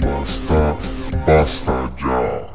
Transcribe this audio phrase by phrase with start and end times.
[0.00, 0.76] Basta!
[1.26, 2.53] Basta Job.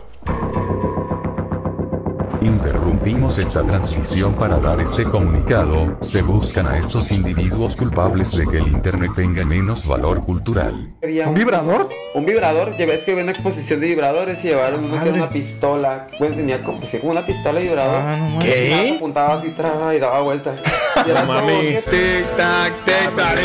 [2.70, 5.98] Interrumpimos esta transmisión para dar este comunicado.
[6.02, 10.94] Se buscan a estos individuos culpables de que el Internet tenga menos valor cultural.
[11.02, 11.90] ¿Un vibrador?
[12.14, 16.10] Un vibrador, es que había una exposición de vibradores y llevaron uno que una pistola.
[16.20, 18.02] Bueno, tenía como, pues, como una pistola de vibrador.
[18.04, 18.56] Ah, no mames.
[18.56, 20.60] Y nada, Apuntaba así tra, y daba vueltas.
[20.94, 23.40] Como que- Tic tac, tic tac,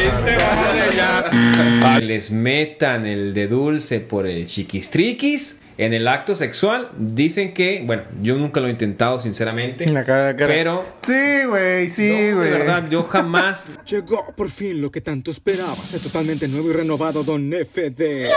[1.31, 6.89] tic tac, Les metan el de dulce por el chiquistriquis en el acto sexual.
[6.97, 9.87] Dicen que, bueno, yo nunca lo he intentado, sinceramente.
[9.93, 10.53] La cara, la cara.
[10.53, 12.51] Pero, Sí, güey, sí, no, güey.
[12.51, 13.67] de verdad, yo jamás.
[13.87, 18.31] Llegó por fin lo que tanto esperabas, el totalmente nuevo y renovado Don FD.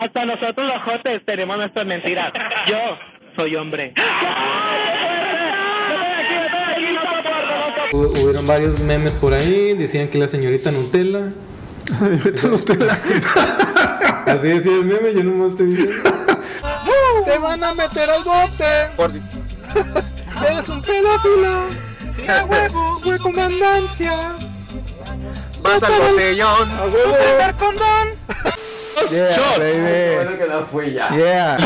[0.00, 2.32] Hasta nosotros los jotes tenemos nuestras mentiras.
[2.68, 2.76] Yo
[3.36, 3.94] soy hombre.
[7.92, 11.32] Hu- Hubieron varios memes por ahí, decían que la señorita Nutella.
[14.26, 16.10] Así decía el meme, yo no estoy diciendo.
[17.24, 18.90] ¡Te van a meter al bote!
[20.46, 21.68] ¡Eres un pedófilo!
[22.28, 24.36] ¡A huevo, güey, comandancia!
[25.62, 26.70] Vas al botellón.
[26.70, 27.16] ¡A huevo!
[27.16, 27.54] ¡Primer
[28.94, 29.10] condón!
[29.10, 30.14] Yeah, baby.
[30.16, 31.10] Bueno que no fui ya.
[31.10, 31.58] Yeah.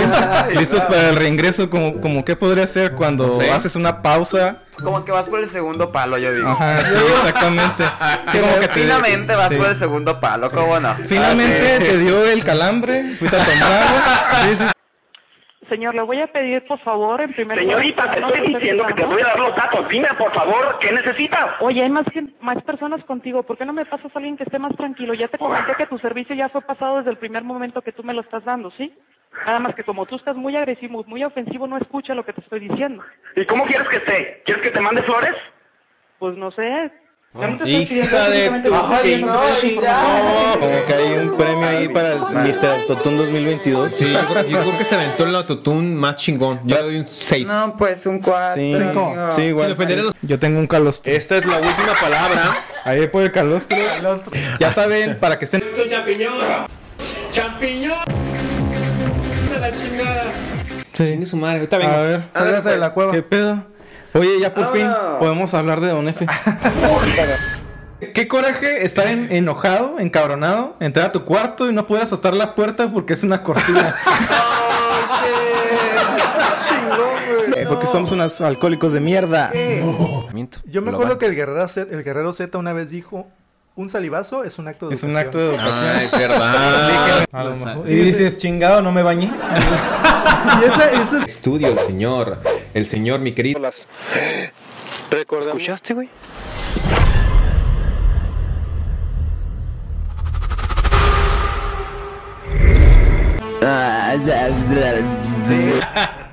[0.55, 1.69] ¿Listos para el reingreso?
[1.71, 4.59] Como, como qué podría ser cuando haces una pausa?
[4.83, 6.49] Como que vas por el segundo palo, yo digo.
[6.51, 7.84] Ajá, sí, exactamente.
[8.33, 9.56] Que como que te- Finalmente vas sí.
[9.56, 10.95] por el segundo palo, ¿cómo no?
[11.06, 11.84] Finalmente Ah, sí.
[11.89, 14.29] te dio el calambre, fuiste a tomar agua.
[14.45, 14.65] Sí, sí,
[15.69, 19.05] Señor, le voy a pedir, por favor, en primer Señorita, te estoy diciendo que te
[19.05, 19.89] voy a dar los datos.
[19.89, 21.47] Dime, por favor, ¿qué necesitas?
[21.61, 22.05] Oye, hay más,
[22.41, 23.43] más personas contigo.
[23.43, 25.15] ¿Por qué no me pasas a alguien que esté más tranquilo?
[25.15, 28.03] Ya te comenté que tu servicio ya fue pasado desde el primer momento que tú
[28.03, 28.95] me lo estás dando, ¿sí?
[29.47, 32.41] Nada más que como tú estás muy agresivo, muy ofensivo, no escucha lo que te
[32.41, 33.05] estoy diciendo.
[33.37, 34.43] ¿Y cómo quieres que esté?
[34.45, 35.35] ¿Quieres que te mande flores?
[36.19, 36.91] Pues no sé.
[37.33, 38.71] Pidiendo Hija de tu.
[38.71, 42.66] Como que hay un premio ahí para el Mr.
[42.66, 43.93] Autotune 2022.
[43.93, 46.61] Sí, yo, creo- yo creo que se aventó el autotune más chingón.
[46.65, 47.47] Yo le doy un 6.
[47.49, 48.55] No, pues un cuatro.
[48.62, 49.28] Sí, amigo.
[49.33, 49.77] sí, igual.
[49.87, 49.94] Sí.
[50.22, 51.12] Yo tengo un calostro.
[51.12, 52.65] Esta es la última palabra.
[52.84, 53.77] Ahí por el calostro.
[54.59, 55.62] Ya saben, para que estén.
[55.89, 56.33] champiñón!
[57.31, 57.99] ¡Champiñón!
[59.60, 60.25] la chingada!
[60.95, 61.27] Sí.
[61.27, 61.93] Su madre, ahorita vengo.
[61.93, 63.12] A ver, sálgase de la cueva.
[63.12, 63.65] ¿Qué pedo?
[64.15, 65.19] Oye, ya por fin Vámonos.
[65.19, 66.27] podemos hablar de Don F.
[68.15, 72.55] Qué coraje estar en- enojado, encabronado, entrar a tu cuarto y no poder azotar la
[72.55, 73.97] puerta porque es una cortina.
[77.57, 79.51] Eh, Porque somos unos alcohólicos de mierda.
[80.65, 83.27] Yo me acuerdo que el guerrero, Z, el guerrero Z una vez dijo,
[83.75, 85.27] un salivazo es un acto de Es un educación".
[85.27, 85.91] acto de educación.
[85.97, 87.25] Ah, es verdad.
[87.33, 87.91] A lo mejor.
[87.91, 89.31] Y dices, chingado, no me bañé.
[90.61, 91.25] Y ese, ese es...
[91.27, 92.39] Estudio señor.
[92.75, 93.61] El señor, mi querido.
[95.11, 96.09] ¿Escuchaste, güey?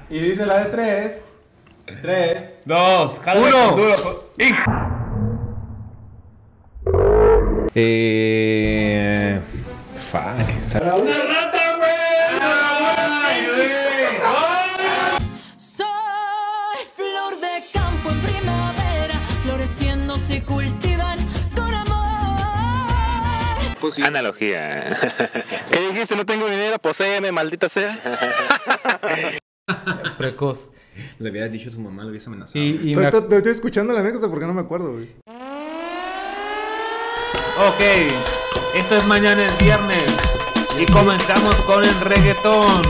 [0.09, 1.29] Y dice la de tres.
[2.01, 2.62] Tres.
[2.66, 3.75] Dos, Uno.
[7.74, 9.40] Eh.
[10.12, 10.57] Fuck.
[10.57, 10.79] está-
[24.03, 24.85] Analogía.
[25.72, 26.16] ¿Qué dijiste?
[26.16, 28.00] No tengo dinero, poséeme, maldita sea.
[30.18, 30.72] Precoz.
[31.19, 32.57] Le hubieras dicho a tu mamá, lo hubiese amenazado.
[32.59, 35.09] Y, y Estoy, me ac- estoy- estoy escuchando la anécdota porque no me acuerdo, güey.
[37.57, 37.81] Ok,
[38.75, 40.12] esto es mañana es viernes
[40.79, 42.81] y comenzamos con el reggaetón.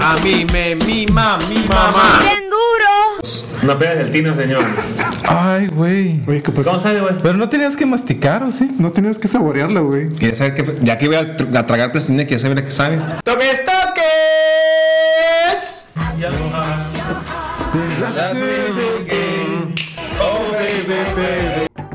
[0.00, 2.20] A mí me mima mi mamá.
[3.62, 4.60] No pegas el tino, señor.
[5.28, 6.20] Ay, güey.
[6.26, 6.70] Oye, ¿qué pasó?
[6.70, 7.14] ¿Cómo sabe, güey?
[7.22, 8.68] Pero no tenías que masticar, ¿o sí?
[8.78, 10.10] No tenías que saborearla, güey.
[10.10, 12.70] Quería saber que, ya que voy a, tr- a tragar plastilina, quiero saber a qué
[12.70, 12.98] sabe.
[13.24, 13.86] ¡Toques, toques!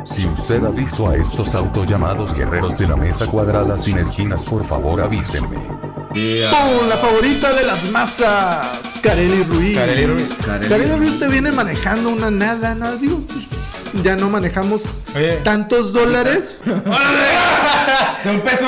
[0.03, 4.63] Si usted ha visto a estos autollamados guerreros de la mesa cuadrada sin esquinas, por
[4.65, 5.57] favor avísenme.
[6.13, 6.89] ¡Pum!
[6.89, 9.77] La favorita de las masas, Kareli Ruiz.
[9.77, 10.33] Kareli Ruiz.
[10.67, 13.47] Kareli Ruiz te viene manejando una nada, nada, digo, pues,
[14.03, 14.83] ya no manejamos
[15.15, 15.37] Oye.
[15.43, 16.61] tantos dólares.
[18.25, 18.65] Un peso,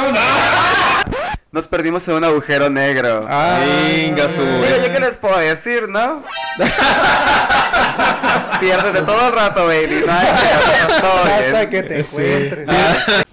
[1.54, 3.28] Nos perdimos en un agujero negro.
[3.30, 4.42] Ah, Venga, su.
[4.42, 6.24] Oye, ¿yo qué les puedo decir, no?
[8.60, 10.04] Piérdete todo el rato, baby.
[10.10, 12.68] Hasta que te encuentres.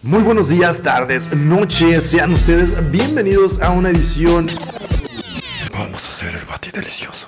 [0.02, 2.10] Muy buenos días, tardes, noches.
[2.10, 4.50] Sean ustedes bienvenidos a una edición.
[5.72, 7.26] Vamos a hacer el bati delicioso.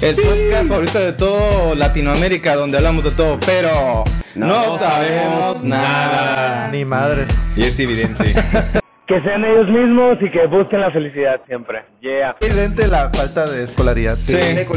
[0.00, 4.02] El podcast favorito de todo Latinoamérica, donde hablamos de todo, pero
[4.34, 6.68] no, sabemos nada.
[6.72, 7.42] Ni madres.
[7.54, 8.32] Y es evidente.
[9.10, 11.84] Que sean ellos mismos y que busquen la felicidad siempre.
[12.00, 12.36] Yeah.
[12.38, 14.14] Evidente la falta de escolaridad.
[14.16, 14.36] Sí,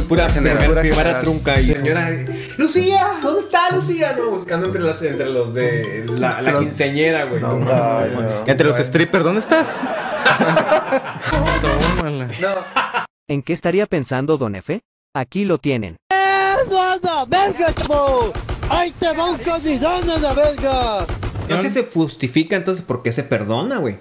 [0.09, 0.57] pura, general.
[0.57, 1.21] primera, Pura primera general.
[1.21, 2.09] trunca y señora
[2.57, 4.15] Lucía, ¿dónde está Lucía?
[4.18, 7.44] No, buscando entre las entre los de la, la quinceañera, güey.
[8.47, 9.80] Entre los strippers, ¿dónde estás?
[13.27, 14.81] ¿En qué estaría pensando Don Efe?
[15.13, 15.97] Aquí lo tienen.
[17.29, 18.33] ¡Verga, chavo!
[18.68, 21.06] ¡Ahí te va un de la verga!
[21.50, 23.97] No sé si se justifica entonces por qué se perdona, güey.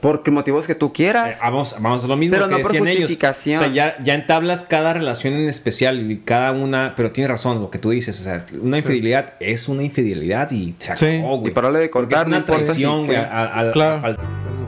[0.00, 1.40] Por motivos que tú quieras.
[1.42, 3.00] vamos, vamos a lo mismo Pero que no por decían ellos.
[3.02, 3.56] justificación.
[3.56, 7.60] O sea, ya, ya entablas cada relación en especial y cada una, pero tienes razón
[7.60, 8.18] lo que tú dices.
[8.20, 11.06] O sea, una infidelidad es una infidelidad y se Sí.
[11.18, 11.50] acabó, güey.
[11.50, 13.18] Y para de Porque es cortar, no una si traición, güey.
[13.18, 14.00] al- Claro.
[14.04, 14.18] al-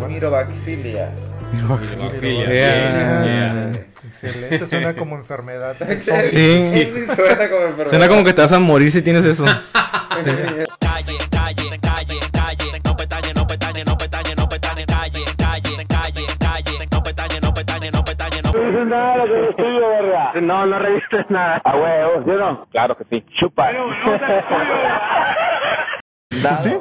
[0.08, 1.12] Mirobacfilia.
[1.52, 3.70] Yeah.
[4.06, 5.76] Excelente, suena como enfermedad.
[5.98, 6.88] Sí.
[7.14, 7.88] Suena como enfermedad.
[7.88, 9.44] Suena como que te vas a morir si tienes eso.
[18.52, 20.32] No dices nada de lo que tuyo, verga.
[20.40, 21.60] No, no revistes nada.
[21.64, 22.66] A huevos, ¿sí o no?
[22.70, 23.24] Claro que sí.
[23.36, 23.70] Chupa.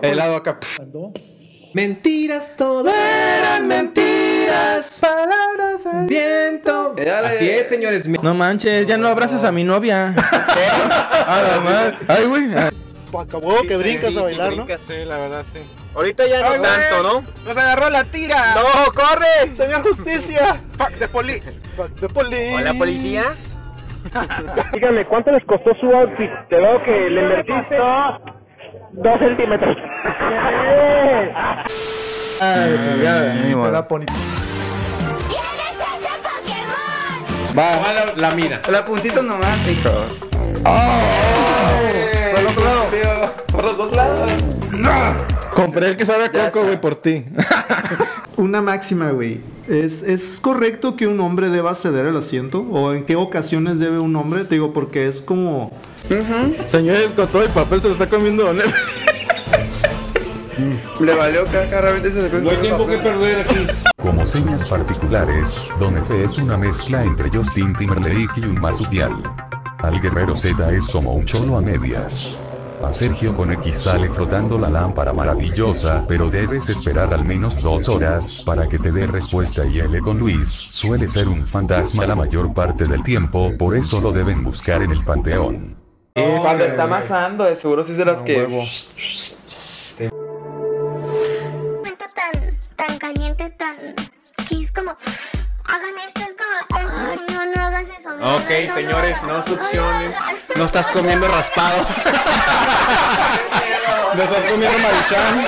[0.02, 0.60] Helado acá.
[1.74, 5.00] Mentiras, todo eran mentiras.
[5.02, 6.96] Palabras al viento.
[7.26, 8.08] Así es, señores.
[8.08, 10.16] No manches, ya no abraces a mi novia.
[12.08, 12.50] Ay, güey.
[13.18, 14.68] Acabó que brincas a bailar, ¿no?
[14.68, 15.60] Sí, la verdad, sí.
[15.96, 17.24] Ahorita ya no tanto, ¿no?
[17.46, 18.54] ¡Nos agarró la tira!
[18.56, 18.62] ¡No,
[18.94, 19.56] corre!
[19.56, 20.62] ¡Señor Justicia!
[20.78, 21.60] ¡Fuck the police!
[21.76, 22.54] Fuck the police.
[22.56, 23.24] Hola, policía.
[24.74, 26.30] Dígame, ¿cuánto les costó su outfit?
[26.50, 27.76] Te veo que le invertiste
[28.94, 29.76] dos centímetros.
[32.42, 33.88] Ay, chingada.
[33.88, 34.06] Poni-
[37.58, 38.62] Va, la, la mira.
[38.70, 39.90] La puntita nomás, hijo.
[40.64, 40.74] Por
[42.70, 43.34] lado.
[43.52, 44.32] Por los dos lados.
[45.54, 47.26] Compré el que sabe a coco, güey, por ti.
[48.38, 49.42] Una máxima, güey.
[49.68, 52.62] ¿Es, ¿Es correcto que un hombre deba ceder el asiento?
[52.72, 54.46] ¿O en qué ocasiones debe un hombre?
[54.46, 55.72] Te digo, porque es como...
[56.70, 58.76] Señores, con todo el papel se lo está comiendo Don Efe.
[61.00, 63.68] Le valió caca, realmente se No hay tiempo que perder aquí.
[63.98, 69.14] Como señas particulares, Don Efe es una mezcla entre Justin Timberlake y un marsupial.
[69.80, 72.36] Al guerrero Z es como un cholo a medias.
[72.82, 77.90] A Sergio con X sale flotando la lámpara maravillosa, pero debes esperar al menos dos
[77.90, 82.16] horas para que te dé respuesta y L con Luis suele ser un fantasma la
[82.16, 85.76] mayor parte del tiempo, por eso lo deben buscar en el panteón.
[86.42, 88.48] Cuando está amasando, de seguro sí es de las que.
[88.48, 88.72] momento
[92.16, 92.32] tan,
[92.76, 93.76] tan caliente, tan.
[94.48, 94.96] que es como.
[95.66, 96.34] Hagan esto, es
[98.22, 100.14] Ok, no, no, señores, no, no no, succionen.
[100.56, 101.86] No estás comiendo raspado.
[104.16, 105.46] No estás comiendo maruchan.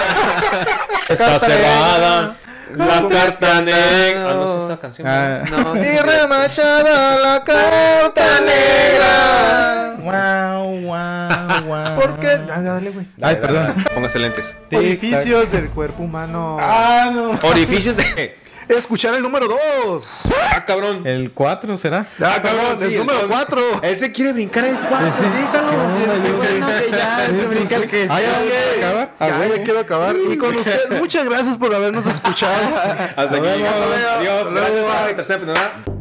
[1.09, 2.35] Está cerrada.
[2.75, 4.29] La carta negra.
[4.29, 5.07] Ah, no sé esa canción.
[5.07, 5.43] Ah.
[5.49, 9.95] No, Y remachada la carta negra.
[9.99, 11.95] Wow, wow, wow.
[11.99, 12.39] ¿Por qué?
[12.51, 13.05] Ah, dale, güey.
[13.21, 13.73] Ay, perdón.
[13.93, 14.55] Póngase lentes.
[14.71, 16.57] Orificios del cuerpo humano.
[16.61, 17.39] Ah, no.
[17.49, 18.37] Orificios de.
[18.77, 19.47] Escuchar el número
[19.85, 20.21] 2.
[20.51, 21.05] Ah, cabrón.
[21.05, 22.07] El 4 será.
[22.21, 23.61] Ah, cabrón, el sí, número el 4.
[23.83, 25.11] Ese quiere brincar el cuarto.
[25.17, 26.91] Sí, sí.
[26.91, 29.11] ya, Brincar que Ah, ya que- acabar.
[29.19, 30.15] Ah, ya quiero acabar.
[30.15, 32.53] Y con usted, muchas gracias por habernos escuchado.
[33.15, 33.39] Hasta aquí.
[33.41, 33.69] Vemos.
[34.17, 36.00] Adiós.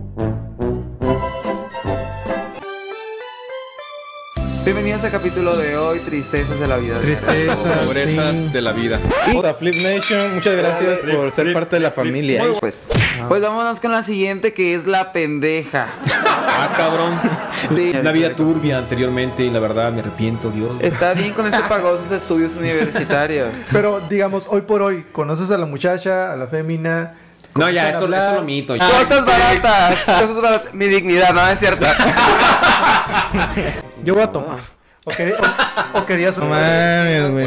[4.62, 7.00] Bienvenidos al capítulo de hoy, Tristezas de la vida.
[7.00, 8.48] Tristeza, Pobrezas sí.
[8.48, 9.00] de la vida.
[9.34, 12.44] Hola, Flip Nation, muchas gracias por ser parte de la familia.
[12.60, 12.74] Pues,
[13.26, 15.88] pues vámonos con la siguiente que es la pendeja.
[16.06, 17.18] Ah, cabrón.
[17.74, 17.92] Sí.
[17.94, 20.72] Una vida turbia anteriormente y la verdad me arrepiento, Dios.
[20.80, 23.50] Está bien con este pagó sus estudios universitarios.
[23.72, 27.12] Pero digamos, hoy por hoy, conoces a la muchacha, a la fémina.
[27.54, 28.76] No, ya, eso, eso lo mito.
[28.76, 28.86] ya.
[28.86, 30.74] Cosas baratas, cosas baratas.
[30.74, 31.84] Mi dignidad, no es cierto.
[34.04, 34.60] Yo voy a tomar.
[35.02, 37.46] O que, o, o que digas No mames, güey.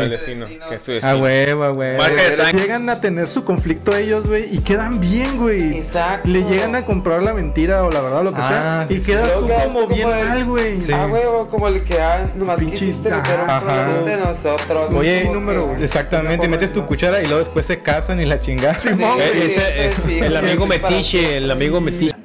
[1.04, 2.62] A huevo, a sangre.
[2.62, 5.78] Llegan a tener su conflicto ellos, güey, y quedan bien, güey.
[5.78, 6.32] Exacto.
[6.32, 8.86] Le llegan a comprar la mentira o la verdad, lo que Ah, sea.
[8.88, 9.06] sí, y sí.
[9.06, 10.82] quedas tú como como bien el- mal, güey.
[10.82, 10.94] Sí.
[10.94, 13.60] Ah, huevo, como el que ah, nomás Pinche- quisiste meter un Ajá.
[13.60, 14.96] problema de nosotros.
[14.96, 15.84] Oye, número, que- güey.
[15.84, 18.80] Exactamente, metes tu cuchara y luego después se casan y la chingada.
[18.80, 22.16] Sí, Eh, eh, sí, el amigo metiche, el amigo metiche.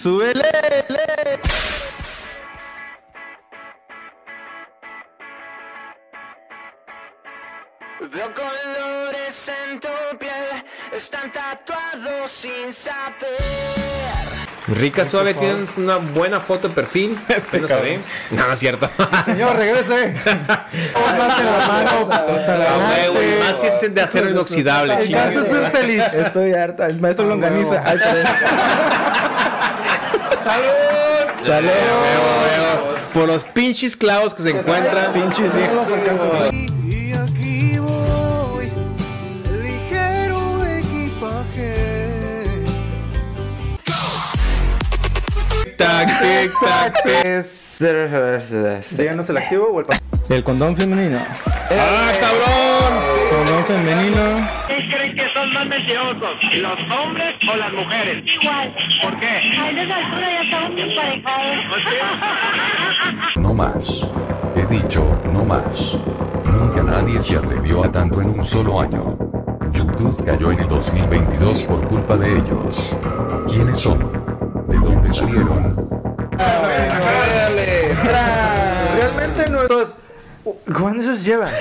[0.00, 0.42] ¡Súbele!
[8.12, 9.88] Veo colores en tu
[10.18, 10.62] piel,
[10.94, 13.38] están tatuados sin saber.
[14.68, 17.18] Rica Suave, tienes una buena foto de perfil.
[17.28, 18.00] Este no se.
[18.30, 18.90] No, no es cierto.
[19.24, 20.12] Señor, regrese.
[21.18, 22.06] más en la mano.
[22.06, 23.38] güey, adelante.
[23.40, 24.94] Más si es de acero inoxidable.
[24.94, 26.02] El caso es ser feliz.
[26.12, 26.88] Estoy harta.
[26.88, 27.82] El maestro Longaniza.
[30.44, 30.66] ¡Salud!
[31.46, 31.70] ¡Salud!
[33.14, 35.14] Por los pinches clavos que se encuentran.
[35.14, 35.88] Pinches viejos.
[46.42, 47.52] Tic.
[48.96, 50.06] Díganos el activo o el pasivo.
[50.28, 51.18] El condón femenino.
[51.46, 52.92] ¡Ah, cabrón!
[53.30, 54.48] Condón femenino.
[54.66, 56.36] ¿Quién creen que son más mentirosos?
[56.54, 58.24] ¿Los hombres o las mujeres?
[58.40, 58.74] Igual.
[59.02, 59.26] ¿Por qué?
[59.26, 61.56] A esa altura ya estamos emparejados.
[63.36, 64.06] No más.
[64.54, 65.98] He dicho, no más.
[66.44, 69.16] Nunca nadie se atrevió a tanto en un solo año.
[69.72, 72.96] YouTube cayó en el 2022 por culpa de ellos.
[73.48, 73.98] ¿Quiénes son?
[74.68, 75.81] ¿De dónde salieron?
[80.82, 81.52] ¿Cuántos llevan?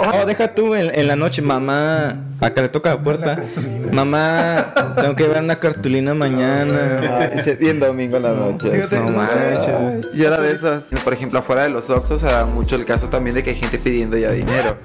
[0.00, 2.14] Oh, deja tú en, en la noche, mamá.
[2.40, 3.42] Acá le toca la puerta.
[3.90, 7.30] Mamá, tengo que llevar una cartulina mañana.
[7.58, 8.70] Y en domingo en la noche.
[8.70, 10.00] Fíjate, no no.
[10.12, 10.84] Yo era de esas.
[11.02, 13.56] Por ejemplo, afuera de los Oxxos se da mucho el caso también de que hay
[13.56, 14.76] gente pidiendo ya dinero.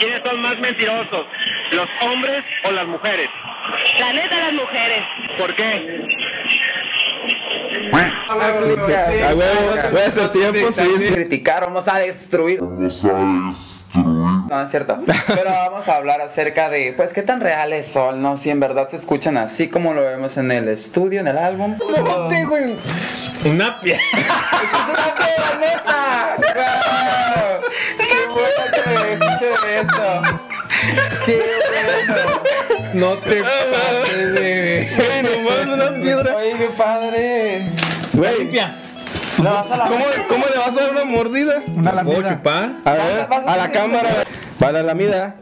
[0.00, 1.26] ¿Quiénes son más mentirosos?
[1.72, 3.28] ¿Los hombres o las mujeres?
[3.98, 5.02] La neta, las mujeres.
[5.36, 6.22] ¿Por qué?
[8.28, 8.34] A
[9.34, 10.82] voy a hacer tiempo, sí.
[11.12, 12.62] Criticar, vamos a destruir.
[12.62, 13.54] No,
[14.62, 14.98] es cierto.
[15.26, 18.36] Pero vamos a hablar acerca de, pues, qué tan reales son, ¿no?
[18.38, 21.76] Si en verdad se escuchan así como lo vemos en el estudio, en el álbum.
[23.44, 23.94] Una pie.
[23.94, 24.00] ¡Es
[25.38, 26.36] una neta!
[26.38, 27.60] ¡Wow!
[27.98, 28.62] ¡Qué bueno.
[32.94, 34.30] No te pases una
[36.02, 36.36] piedra.
[36.36, 37.62] Oye, qué padre.
[38.12, 38.76] Güey, Limpia.
[39.38, 41.62] ¿Le vas a la ¿Cómo, ¿Cómo le vas a dar una mordida?
[41.74, 42.72] Una ¿Puedo chupar?
[42.84, 44.24] A ver, a la cámara.
[44.62, 45.36] Va la lamida.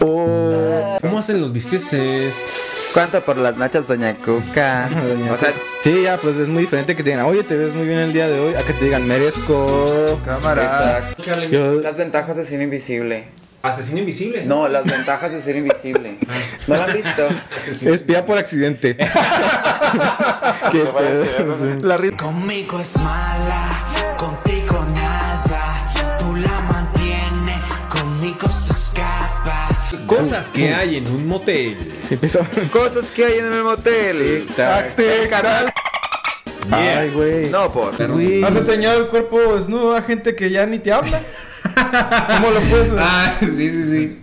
[0.00, 0.98] Oh.
[1.00, 2.90] ¿Cómo hacen los bisteces?
[2.92, 4.88] ¿Cuánto por las nachas, doña Cuca?
[5.32, 5.52] O sea,
[5.82, 8.12] sí, ya, pues es muy diferente que te digan, oye, te ves muy bien el
[8.12, 10.20] día de hoy, a que te digan, merezco.
[10.24, 11.14] Cámara.
[11.50, 13.24] Yo, Las ventajas de ser invisible.
[13.64, 14.44] Asesino invisible.
[14.44, 16.18] No, las ventajas de ser invisible.
[16.66, 17.28] ¿No lo han visto?
[17.94, 18.94] espía por accidente.
[20.70, 21.54] Qué pedo.
[21.58, 21.80] sí.
[21.80, 26.16] La rit- Conmigo es mala, contigo nada.
[26.18, 27.56] Tú la mantienes,
[27.90, 29.68] conmigo se escapa.
[30.06, 31.76] Cosas que hay en un motel.
[32.10, 32.40] Empieza.
[32.70, 34.46] Cosas que hay en el motel.
[34.54, 35.72] Tacte, Carnal.
[36.70, 37.48] Ay, güey.
[37.50, 37.94] No, por.
[37.94, 41.22] ¿Has enseñado el cuerpo desnudo a gente que ya ni te habla?
[41.74, 42.92] ¿Cómo lo puedes?
[42.98, 44.22] Ah, sí, sí, sí.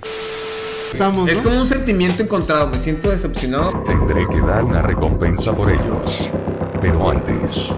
[0.91, 1.43] Es ¿no?
[1.43, 2.67] como un sentimiento encontrado.
[2.67, 3.69] Me siento decepcionado.
[3.87, 6.29] Tendré que dar una recompensa por ellos.
[6.81, 7.71] Pero antes,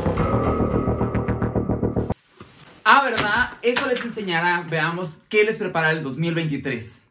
[2.86, 3.52] Ah, ¿verdad?
[3.62, 4.66] Eso les enseñará.
[4.70, 7.03] Veamos qué les prepara el 2023.